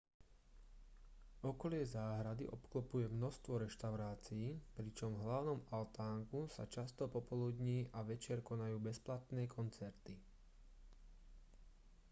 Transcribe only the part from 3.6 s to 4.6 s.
reštaurácií